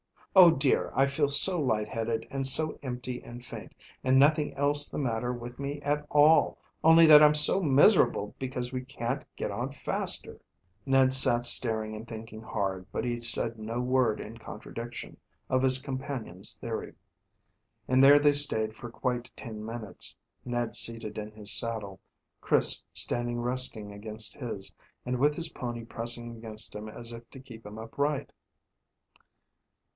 Oh 0.35 0.49
dear, 0.49 0.91
I 0.95 1.05
feel 1.05 1.27
so 1.27 1.59
light 1.61 1.89
headed, 1.89 2.25
and 2.31 2.47
so 2.47 2.79
empty 2.81 3.21
and 3.21 3.43
faint, 3.43 3.75
and 4.03 4.17
nothing 4.17 4.53
else 4.55 4.87
the 4.89 4.97
matter 4.97 5.31
with 5.31 5.59
me 5.59 5.79
at 5.81 6.07
all, 6.09 6.57
only 6.83 7.05
that 7.05 7.21
I'm 7.21 7.35
so 7.35 7.61
miserable 7.61 8.33
because 8.39 8.71
we 8.71 8.83
can't 8.83 9.25
get 9.35 9.51
on 9.51 9.73
faster." 9.73 10.39
Ned 10.87 11.13
sat 11.13 11.45
staring 11.45 11.95
and 11.95 12.07
thinking 12.07 12.41
hard, 12.41 12.87
but 12.91 13.03
he 13.05 13.19
said 13.19 13.59
no 13.59 13.79
word 13.79 14.19
in 14.19 14.37
contradiction 14.37 15.17
of 15.51 15.61
his 15.61 15.79
companion's 15.79 16.55
theory. 16.55 16.95
And 17.87 18.03
there 18.03 18.17
they 18.17 18.33
stayed 18.33 18.73
for 18.73 18.89
quite 18.89 19.29
ten 19.35 19.63
minutes, 19.63 20.15
Ned 20.45 20.75
seated 20.75 21.17
in 21.19 21.31
his 21.31 21.51
saddle, 21.51 21.99
Chris 22.39 22.81
standing 22.93 23.39
resting 23.39 23.91
against 23.91 24.37
his, 24.37 24.73
and 25.05 25.19
with 25.19 25.35
his 25.35 25.49
pony 25.49 25.83
pressing 25.83 26.31
against 26.37 26.73
him 26.73 26.87
as 26.87 27.11
if 27.11 27.29
to 27.31 27.39
keep 27.39 27.65
him 27.65 27.77
upright. 27.77 28.31